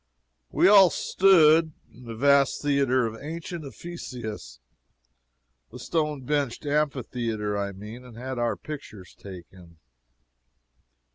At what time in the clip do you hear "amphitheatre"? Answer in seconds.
6.65-7.55